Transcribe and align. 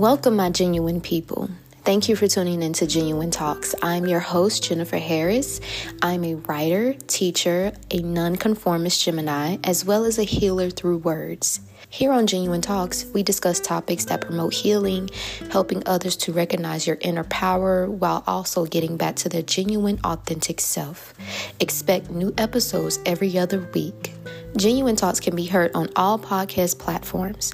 Welcome, 0.00 0.36
my 0.36 0.48
genuine 0.48 1.02
people. 1.02 1.50
Thank 1.84 2.08
you 2.08 2.16
for 2.16 2.26
tuning 2.26 2.62
into 2.62 2.86
Jenuine 2.86 3.30
Talks. 3.30 3.74
I'm 3.82 4.06
your 4.06 4.18
host, 4.18 4.64
Jennifer 4.64 4.96
Harris. 4.96 5.60
I'm 6.00 6.24
a 6.24 6.36
writer, 6.36 6.94
teacher, 7.06 7.72
a 7.90 8.00
nonconformist 8.00 9.04
Gemini, 9.04 9.58
as 9.62 9.84
well 9.84 10.06
as 10.06 10.18
a 10.18 10.22
healer 10.22 10.70
through 10.70 10.96
words. 10.96 11.60
Here 11.92 12.12
on 12.12 12.28
Jenuine 12.28 12.62
Talks, 12.62 13.04
we 13.06 13.24
discuss 13.24 13.58
topics 13.58 14.04
that 14.04 14.20
promote 14.20 14.54
healing, 14.54 15.10
helping 15.50 15.82
others 15.86 16.16
to 16.18 16.32
recognize 16.32 16.86
your 16.86 16.96
inner 17.00 17.24
power 17.24 17.90
while 17.90 18.22
also 18.28 18.64
getting 18.64 18.96
back 18.96 19.16
to 19.16 19.28
their 19.28 19.42
genuine, 19.42 19.98
authentic 20.04 20.60
self. 20.60 21.12
Expect 21.58 22.08
new 22.08 22.32
episodes 22.38 23.00
every 23.04 23.36
other 23.36 23.68
week. 23.74 24.12
Jenuine 24.54 24.96
Talks 24.96 25.18
can 25.18 25.34
be 25.34 25.46
heard 25.46 25.72
on 25.74 25.88
all 25.96 26.16
podcast 26.16 26.78
platforms. 26.78 27.52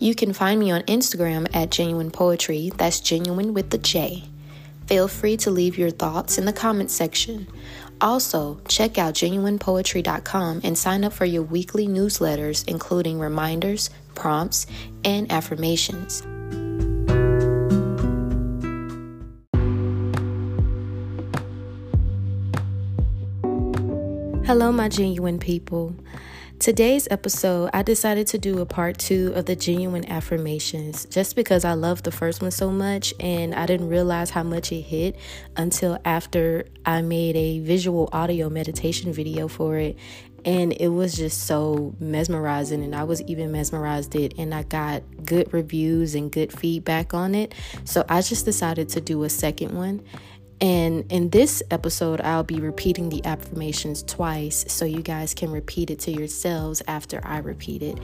You 0.00 0.16
can 0.16 0.32
find 0.32 0.58
me 0.58 0.72
on 0.72 0.82
Instagram 0.82 1.46
at 1.54 1.70
Jenuine 1.70 2.12
Poetry, 2.12 2.72
that's 2.76 2.98
genuine 2.98 3.54
with 3.54 3.70
the 3.70 3.78
J. 3.78 4.24
Feel 4.88 5.06
free 5.06 5.36
to 5.38 5.50
leave 5.50 5.78
your 5.78 5.90
thoughts 5.90 6.38
in 6.38 6.44
the 6.44 6.52
comment 6.52 6.90
section. 6.90 7.46
Also, 8.00 8.60
check 8.68 8.98
out 8.98 9.14
jenuinepoetry.com 9.14 10.60
and 10.62 10.76
sign 10.76 11.04
up 11.04 11.12
for 11.12 11.24
your 11.24 11.42
weekly 11.42 11.86
newsletters, 11.86 12.66
including 12.68 13.18
reminders, 13.18 13.90
prompts, 14.14 14.66
and 15.04 15.30
affirmations. 15.32 16.22
Hello, 24.46 24.70
my 24.70 24.88
genuine 24.88 25.40
people. 25.40 25.96
Today's 26.58 27.06
episode, 27.10 27.70
I 27.74 27.82
decided 27.82 28.26
to 28.28 28.38
do 28.38 28.60
a 28.60 28.66
part 28.66 28.96
two 28.98 29.32
of 29.34 29.44
the 29.44 29.54
genuine 29.54 30.10
affirmations 30.10 31.04
just 31.04 31.36
because 31.36 31.66
I 31.66 31.74
loved 31.74 32.04
the 32.04 32.10
first 32.10 32.40
one 32.40 32.50
so 32.50 32.70
much 32.70 33.12
and 33.20 33.54
I 33.54 33.66
didn't 33.66 33.88
realize 33.88 34.30
how 34.30 34.42
much 34.42 34.72
it 34.72 34.80
hit 34.80 35.16
until 35.56 35.98
after 36.04 36.64
I 36.84 37.02
made 37.02 37.36
a 37.36 37.60
visual 37.60 38.08
audio 38.10 38.48
meditation 38.48 39.12
video 39.12 39.48
for 39.48 39.76
it. 39.76 39.96
And 40.46 40.72
it 40.72 40.88
was 40.88 41.14
just 41.14 41.44
so 41.48 41.94
mesmerizing, 41.98 42.84
and 42.84 42.94
I 42.94 43.02
was 43.02 43.20
even 43.22 43.50
mesmerized 43.50 44.14
it, 44.14 44.34
and 44.38 44.54
I 44.54 44.62
got 44.62 45.02
good 45.24 45.52
reviews 45.52 46.14
and 46.14 46.30
good 46.30 46.52
feedback 46.52 47.14
on 47.14 47.34
it. 47.34 47.52
So 47.82 48.04
I 48.08 48.22
just 48.22 48.44
decided 48.44 48.88
to 48.90 49.00
do 49.00 49.24
a 49.24 49.28
second 49.28 49.76
one. 49.76 50.04
And 50.60 51.10
in 51.12 51.30
this 51.30 51.62
episode, 51.70 52.20
I'll 52.20 52.42
be 52.42 52.60
repeating 52.60 53.08
the 53.08 53.24
affirmations 53.24 54.02
twice 54.02 54.64
so 54.68 54.84
you 54.84 55.02
guys 55.02 55.34
can 55.34 55.50
repeat 55.50 55.90
it 55.90 56.00
to 56.00 56.10
yourselves 56.10 56.82
after 56.88 57.20
I 57.24 57.38
repeat 57.38 57.82
it. 57.82 57.98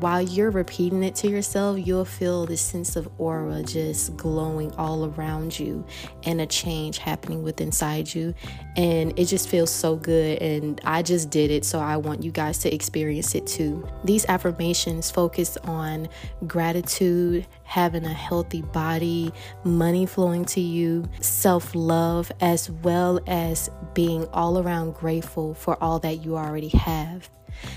While 0.00 0.22
you're 0.22 0.50
repeating 0.50 1.02
it 1.02 1.14
to 1.16 1.28
yourself, 1.28 1.78
you'll 1.84 2.04
feel 2.04 2.46
this 2.46 2.60
sense 2.60 2.96
of 2.96 3.08
aura 3.18 3.62
just 3.62 4.16
glowing 4.16 4.72
all 4.76 5.06
around 5.06 5.58
you 5.58 5.84
and 6.24 6.40
a 6.40 6.46
change 6.46 6.98
happening 6.98 7.42
within 7.42 7.66
inside 7.66 8.14
you. 8.14 8.32
And 8.76 9.18
it 9.18 9.26
just 9.26 9.48
feels 9.48 9.70
so 9.70 9.96
good. 9.96 10.40
And 10.40 10.80
I 10.84 11.02
just 11.02 11.30
did 11.30 11.50
it, 11.50 11.64
so 11.64 11.78
I 11.78 11.96
want 11.96 12.22
you 12.22 12.30
guys 12.30 12.58
to 12.60 12.74
experience 12.74 13.34
it 13.34 13.46
too. 13.46 13.86
These 14.04 14.24
affirmations 14.26 15.10
focus 15.10 15.56
on 15.64 16.08
gratitude, 16.46 17.46
having 17.64 18.04
a 18.04 18.12
healthy 18.12 18.62
body, 18.62 19.32
money 19.64 20.06
flowing 20.06 20.44
to 20.46 20.60
you, 20.60 21.04
self 21.20 21.74
love, 21.74 21.95
as 22.40 22.70
well 22.70 23.20
as 23.26 23.70
being 23.94 24.26
all 24.32 24.58
around 24.58 24.94
grateful 24.94 25.54
for 25.54 25.82
all 25.82 25.98
that 26.00 26.24
you 26.24 26.36
already 26.36 26.68
have. 26.68 27.28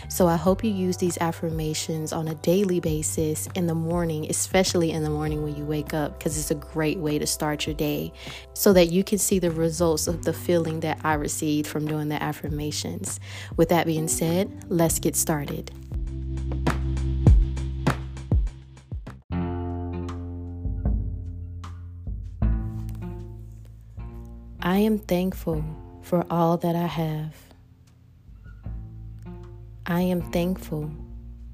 So 0.09 0.28
I 0.28 0.36
hope 0.36 0.64
you 0.64 0.72
use 0.72 0.98
these 0.98 1.17
affirmations 1.20 2.11
on 2.11 2.28
a 2.28 2.36
daily 2.36 2.80
basis 2.80 3.48
in 3.56 3.67
the 3.67 3.76
morning, 3.76 4.28
especially 4.30 4.92
in 4.92 5.03
the 5.03 5.09
morning 5.09 5.44
when 5.44 5.56
you 5.56 5.64
wake 5.64 5.94
up, 5.94 6.17
because 6.17 6.38
it's 6.38 6.52
a 6.52 6.55
great 6.55 6.98
way 6.99 7.17
to 7.17 7.27
start 7.27 7.66
your 7.66 7.76
day 7.76 8.11
so 8.54 8.73
that 8.73 8.88
you 8.88 9.04
can 9.04 9.17
see 9.17 9.39
the 9.39 9.52
results 9.52 10.08
of 10.08 10.26
the 10.26 10.33
feeling 10.33 10.82
that 10.82 10.99
I 11.04 11.14
received 11.14 11.67
from 11.67 11.88
doing 11.88 12.10
the 12.10 12.22
affirmations. 12.22 13.20
With 13.55 13.70
that 13.70 13.86
being 13.86 14.08
said, 14.08 14.66
let's 14.70 14.99
get 14.99 15.16
started. 15.16 15.72
I 24.69 24.77
am 24.77 24.99
thankful 24.99 25.65
for 26.03 26.23
all 26.30 26.57
that 26.57 26.75
I 26.75 26.85
have. 26.85 27.33
I 29.87 30.02
am 30.02 30.21
thankful 30.31 30.91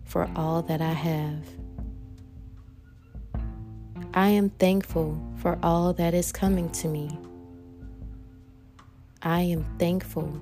for 0.04 0.30
all 0.36 0.62
that 0.64 0.82
I 0.82 0.92
have. 0.92 1.46
I 4.14 4.28
am 4.28 4.50
thankful 4.50 5.18
for 5.38 5.58
all 5.64 5.94
that 5.94 6.14
is 6.14 6.34
coming 6.34 6.70
to 6.72 6.90
me. 6.90 7.18
I 9.22 9.44
am 9.44 9.64
thankful 9.80 10.42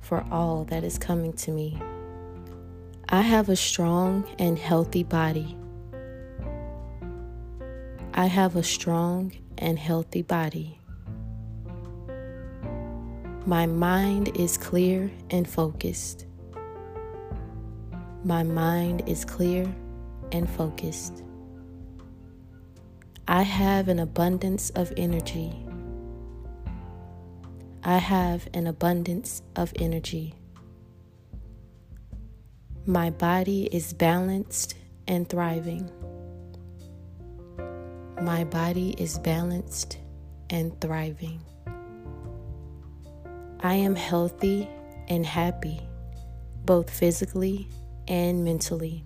for 0.00 0.24
all 0.32 0.64
that 0.64 0.82
is 0.82 0.98
coming 0.98 1.34
to 1.34 1.52
me. 1.52 1.80
I 3.08 3.20
have 3.20 3.48
a 3.48 3.54
strong 3.54 4.26
and 4.40 4.58
healthy 4.58 5.04
body. 5.04 5.56
I 8.12 8.26
have 8.26 8.56
a 8.56 8.64
strong 8.64 9.34
and 9.56 9.78
healthy 9.78 10.22
body. 10.22 10.80
My 13.48 13.64
mind 13.64 14.36
is 14.36 14.58
clear 14.58 15.10
and 15.30 15.48
focused. 15.48 16.26
My 18.22 18.42
mind 18.42 19.04
is 19.06 19.24
clear 19.24 19.74
and 20.32 20.46
focused. 20.50 21.22
I 23.26 23.40
have 23.40 23.88
an 23.88 24.00
abundance 24.00 24.68
of 24.76 24.92
energy. 24.98 25.54
I 27.82 27.96
have 27.96 28.46
an 28.52 28.66
abundance 28.66 29.40
of 29.56 29.72
energy. 29.76 30.34
My 32.84 33.08
body 33.08 33.64
is 33.72 33.94
balanced 33.94 34.74
and 35.06 35.26
thriving. 35.26 35.90
My 38.20 38.44
body 38.44 38.90
is 38.98 39.18
balanced 39.18 39.96
and 40.50 40.78
thriving. 40.82 41.40
I 43.60 43.74
am 43.74 43.96
healthy 43.96 44.68
and 45.08 45.26
happy, 45.26 45.80
both 46.64 46.88
physically 46.88 47.68
and 48.06 48.44
mentally. 48.44 49.04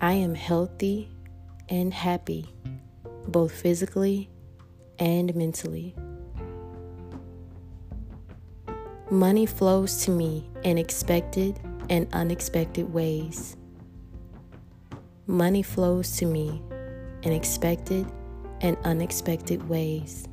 I 0.00 0.14
am 0.14 0.34
healthy 0.34 1.08
and 1.68 1.94
happy, 1.94 2.52
both 3.28 3.52
physically 3.52 4.28
and 4.98 5.32
mentally. 5.36 5.94
Money 9.08 9.46
flows 9.46 10.04
to 10.04 10.10
me 10.10 10.50
in 10.64 10.78
expected 10.78 11.60
and 11.90 12.08
unexpected 12.12 12.92
ways. 12.92 13.56
Money 15.28 15.62
flows 15.62 16.16
to 16.16 16.26
me 16.26 16.60
in 17.22 17.32
expected 17.32 18.04
and 18.62 18.76
unexpected 18.82 19.68
ways. 19.68 20.26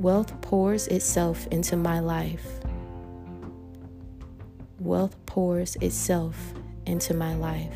Wealth 0.00 0.40
pours 0.40 0.86
itself 0.86 1.46
into 1.48 1.76
my 1.76 2.00
life. 2.00 2.46
Wealth 4.78 5.14
pours 5.26 5.76
itself 5.76 6.54
into 6.86 7.12
my 7.12 7.34
life. 7.34 7.74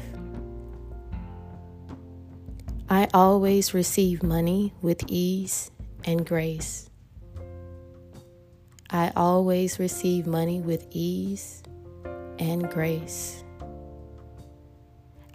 I 2.88 3.08
always 3.12 3.74
receive 3.74 4.22
money 4.22 4.72
with 4.80 5.04
ease 5.06 5.70
and 6.06 6.24
grace. 6.24 6.88
I 8.88 9.12
always 9.14 9.78
receive 9.78 10.26
money 10.26 10.62
with 10.62 10.86
ease 10.92 11.62
and 12.38 12.70
grace. 12.70 13.44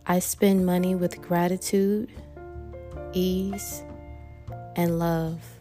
I 0.07 0.17
spend 0.17 0.65
money 0.65 0.95
with 0.95 1.21
gratitude, 1.21 2.09
ease, 3.13 3.83
and 4.75 4.97
love. 4.97 5.58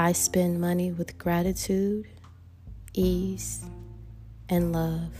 I 0.00 0.12
spend 0.12 0.62
money 0.62 0.92
with 0.92 1.18
gratitude, 1.18 2.06
ease, 2.94 3.62
and 4.48 4.72
love. 4.72 5.12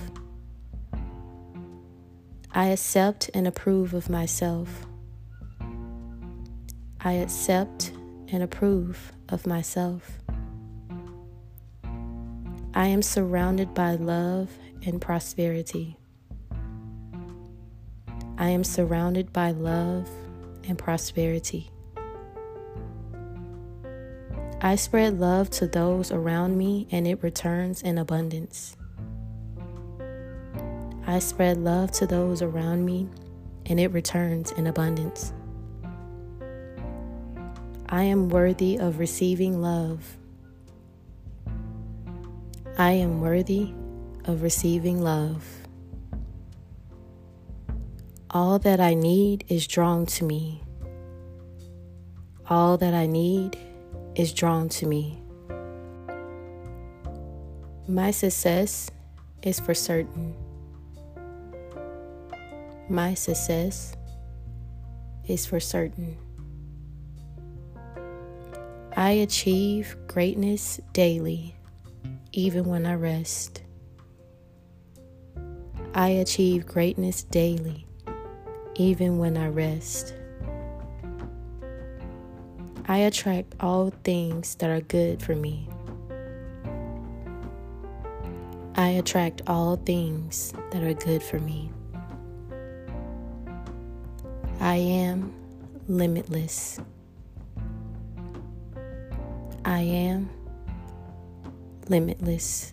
I 2.50 2.68
accept 2.68 3.28
and 3.34 3.46
approve 3.46 3.92
of 3.92 4.08
myself. 4.08 4.86
I 6.98 7.12
accept 7.12 7.92
and 8.32 8.42
approve 8.42 9.12
of 9.28 9.46
myself. 9.46 10.18
I 12.72 12.86
am 12.86 13.02
surrounded 13.02 13.74
by 13.74 13.96
love 13.96 14.48
and 14.86 14.98
prosperity. 14.98 15.98
I 18.38 18.48
am 18.48 18.64
surrounded 18.64 19.30
by 19.30 19.50
love 19.50 20.08
and 20.66 20.78
prosperity. 20.78 21.70
I 24.62 24.76
spread 24.76 25.18
love 25.18 25.48
to 25.52 25.66
those 25.66 26.12
around 26.12 26.58
me 26.58 26.86
and 26.90 27.06
it 27.06 27.22
returns 27.22 27.80
in 27.80 27.96
abundance. 27.96 28.76
I 31.06 31.18
spread 31.18 31.56
love 31.56 31.92
to 31.92 32.06
those 32.06 32.42
around 32.42 32.84
me 32.84 33.08
and 33.64 33.80
it 33.80 33.88
returns 33.88 34.52
in 34.52 34.66
abundance. 34.66 35.32
I 37.88 38.02
am 38.02 38.28
worthy 38.28 38.76
of 38.76 38.98
receiving 38.98 39.62
love. 39.62 40.18
I 42.76 42.92
am 42.92 43.22
worthy 43.22 43.72
of 44.26 44.42
receiving 44.42 45.00
love. 45.00 45.42
All 48.28 48.58
that 48.58 48.78
I 48.78 48.92
need 48.92 49.46
is 49.48 49.66
drawn 49.66 50.04
to 50.04 50.24
me. 50.24 50.62
All 52.46 52.76
that 52.76 52.92
I 52.92 53.06
need 53.06 53.56
is 54.14 54.32
drawn 54.32 54.68
to 54.68 54.86
me. 54.86 55.22
My 57.88 58.10
success 58.10 58.90
is 59.42 59.58
for 59.58 59.74
certain. 59.74 60.34
My 62.88 63.14
success 63.14 63.96
is 65.26 65.46
for 65.46 65.60
certain. 65.60 66.16
I 68.96 69.10
achieve 69.10 69.96
greatness 70.08 70.80
daily, 70.92 71.54
even 72.32 72.64
when 72.64 72.86
I 72.86 72.94
rest. 72.94 73.62
I 75.94 76.08
achieve 76.08 76.66
greatness 76.66 77.22
daily, 77.22 77.86
even 78.74 79.18
when 79.18 79.36
I 79.36 79.48
rest. 79.48 80.14
I 82.90 82.96
attract 82.96 83.54
all 83.60 83.92
things 84.02 84.56
that 84.56 84.68
are 84.68 84.80
good 84.80 85.22
for 85.22 85.36
me. 85.36 85.68
I 88.74 88.88
attract 88.88 89.42
all 89.46 89.76
things 89.76 90.52
that 90.72 90.82
are 90.82 90.94
good 90.94 91.22
for 91.22 91.38
me. 91.38 91.70
I 94.58 94.74
am 94.74 95.32
limitless. 95.86 96.80
I 99.64 99.82
am 99.82 100.28
limitless. 101.88 102.72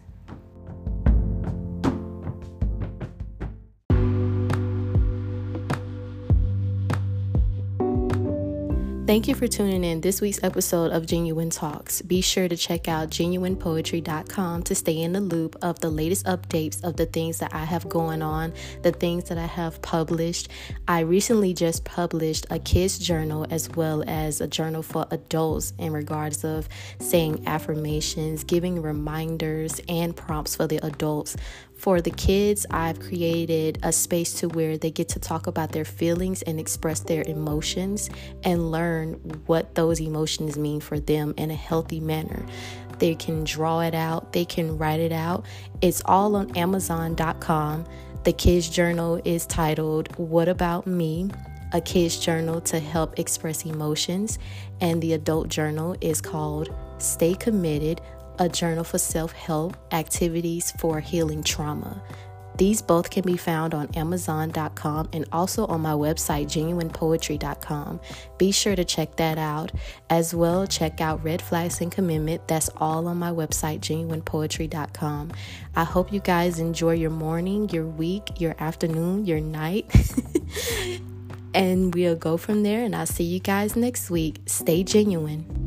Thank 9.07 9.29
you 9.29 9.35
for 9.35 9.47
tuning 9.47 9.85
in 9.85 10.01
this 10.01 10.19
week's 10.19 10.43
episode 10.43 10.91
of 10.91 11.05
Jenuine 11.05 11.49
Talks. 11.49 12.01
Be 12.01 12.19
sure 12.19 12.49
to 12.49 12.57
check 12.57 12.89
out 12.89 13.09
jenuinepoetry.com 13.09 14.63
to 14.63 14.75
stay 14.75 15.01
in 15.01 15.13
the 15.13 15.21
loop 15.21 15.55
of 15.61 15.79
the 15.79 15.89
latest 15.89 16.25
updates 16.25 16.83
of 16.83 16.97
the 16.97 17.05
things 17.05 17.37
that 17.37 17.55
I 17.55 17.63
have 17.63 17.87
going 17.87 18.21
on, 18.21 18.53
the 18.81 18.91
things 18.91 19.29
that 19.29 19.37
I 19.37 19.45
have 19.45 19.81
published. 19.81 20.49
I 20.89 20.99
recently 20.99 21.53
just 21.53 21.85
published 21.85 22.47
a 22.49 22.59
kids 22.59 22.99
journal 22.99 23.47
as 23.49 23.69
well 23.69 24.03
as 24.07 24.41
a 24.41 24.47
journal 24.47 24.83
for 24.83 25.07
adults 25.09 25.71
in 25.77 25.93
regards 25.93 26.43
of 26.43 26.67
saying 26.99 27.47
affirmations, 27.47 28.43
giving 28.43 28.81
reminders 28.81 29.79
and 29.87 30.17
prompts 30.17 30.57
for 30.57 30.67
the 30.67 30.85
adults 30.85 31.37
for 31.77 32.01
the 32.01 32.09
kids, 32.09 32.65
I've 32.71 32.99
created 32.99 33.77
a 33.83 33.91
space 33.91 34.33
to 34.39 34.49
where 34.49 34.79
they 34.79 34.89
get 34.89 35.09
to 35.09 35.19
talk 35.19 35.45
about 35.45 35.71
their 35.71 35.85
feelings 35.85 36.41
and 36.41 36.59
express 36.59 37.01
their 37.01 37.21
emotions 37.21 38.09
and 38.43 38.71
learn 38.97 39.13
what 39.45 39.75
those 39.75 39.99
emotions 39.99 40.57
mean 40.57 40.79
for 40.79 40.99
them 40.99 41.33
in 41.37 41.51
a 41.51 41.55
healthy 41.55 41.99
manner. 41.99 42.45
They 42.99 43.15
can 43.15 43.43
draw 43.43 43.81
it 43.81 43.93
out, 43.93 44.33
they 44.33 44.45
can 44.45 44.77
write 44.77 44.99
it 44.99 45.11
out. 45.11 45.45
It's 45.81 46.01
all 46.05 46.35
on 46.35 46.55
Amazon.com. 46.57 47.85
The 48.23 48.33
kids' 48.33 48.69
journal 48.69 49.21
is 49.23 49.45
titled 49.45 50.15
What 50.17 50.47
About 50.49 50.87
Me? 50.87 51.29
A 51.73 51.81
kids' 51.81 52.19
journal 52.19 52.61
to 52.61 52.79
help 52.79 53.19
express 53.19 53.65
emotions, 53.65 54.39
and 54.81 55.01
the 55.01 55.13
adult 55.13 55.49
journal 55.49 55.95
is 56.01 56.21
called 56.21 56.73
Stay 56.97 57.35
Committed 57.35 58.01
a 58.39 58.47
journal 58.47 58.83
for 58.83 58.99
self 58.99 59.31
help 59.31 59.75
activities 59.91 60.71
for 60.79 60.99
healing 60.99 61.41
trauma. 61.43 62.01
These 62.57 62.81
both 62.81 63.09
can 63.09 63.23
be 63.23 63.37
found 63.37 63.73
on 63.73 63.87
Amazon.com 63.95 65.09
and 65.13 65.25
also 65.31 65.65
on 65.67 65.81
my 65.81 65.93
website, 65.93 66.47
jenuinepoetry.com. 66.47 67.99
Be 68.37 68.51
sure 68.51 68.75
to 68.75 68.83
check 68.83 69.15
that 69.17 69.37
out. 69.37 69.71
As 70.09 70.33
well, 70.33 70.65
check 70.65 70.99
out 70.99 71.23
Red 71.23 71.41
Flags 71.41 71.81
and 71.81 71.91
Commitment. 71.91 72.47
That's 72.47 72.69
all 72.77 73.07
on 73.07 73.17
my 73.17 73.31
website, 73.31 73.79
jenuinepoetry.com. 73.81 75.31
I 75.75 75.83
hope 75.83 76.11
you 76.11 76.19
guys 76.19 76.59
enjoy 76.59 76.93
your 76.95 77.11
morning, 77.11 77.69
your 77.69 77.85
week, 77.85 78.41
your 78.41 78.55
afternoon, 78.59 79.25
your 79.25 79.39
night. 79.39 79.85
and 81.53 81.93
we'll 81.93 82.15
go 82.15 82.37
from 82.37 82.63
there. 82.63 82.83
And 82.83 82.95
I'll 82.95 83.05
see 83.05 83.23
you 83.23 83.39
guys 83.39 83.75
next 83.75 84.09
week. 84.09 84.39
Stay 84.45 84.83
genuine. 84.83 85.66